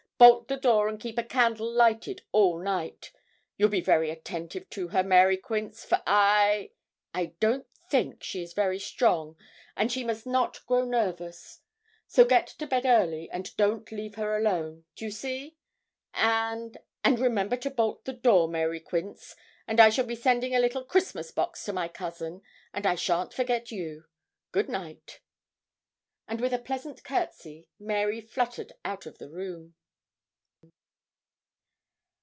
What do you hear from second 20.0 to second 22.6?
be sending a little Christmas box to my cousin,